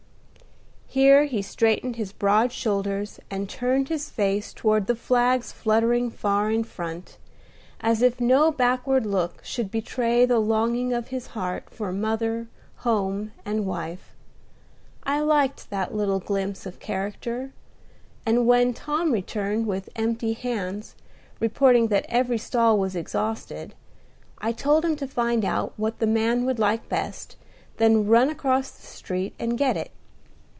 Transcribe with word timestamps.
Here 0.93 1.23
he 1.23 1.41
straightened 1.41 1.95
his 1.95 2.11
broad 2.11 2.51
shoulders, 2.51 3.17
and 3.29 3.47
turned 3.49 3.87
his 3.87 4.09
face 4.09 4.51
toward 4.53 4.87
the 4.87 4.95
flags 4.97 5.49
fluttering 5.53 6.09
far 6.11 6.51
in 6.51 6.65
front, 6.65 7.17
as 7.79 8.01
if 8.01 8.19
no 8.19 8.51
backward 8.51 9.05
look 9.05 9.39
should 9.41 9.71
betray 9.71 10.25
the 10.25 10.37
longing 10.39 10.91
of 10.91 11.07
his 11.07 11.27
heart 11.27 11.69
for 11.69 11.93
mother, 11.93 12.49
home, 12.79 13.31
and 13.45 13.65
wife. 13.65 14.13
I 15.03 15.21
liked 15.21 15.69
that 15.69 15.95
little 15.95 16.19
glimpse 16.19 16.65
of 16.65 16.81
character; 16.81 17.53
and 18.25 18.45
when 18.45 18.73
Tom 18.73 19.13
returned 19.13 19.67
with 19.67 19.87
empty 19.95 20.33
hands, 20.33 20.95
reporting 21.39 21.87
that 21.87 22.05
every 22.09 22.37
stall 22.37 22.77
was 22.77 22.97
exhausted, 22.97 23.75
I 24.39 24.51
told 24.51 24.83
him 24.83 24.97
to 24.97 25.07
find 25.07 25.45
out 25.45 25.71
what 25.77 25.99
the 25.99 26.05
man 26.05 26.43
would 26.43 26.59
like 26.59 26.89
best, 26.89 27.37
then 27.77 28.07
run 28.07 28.29
across 28.29 28.71
the 28.71 28.85
street 28.85 29.33
and 29.39 29.57
get 29.57 29.77
it. 29.77 29.91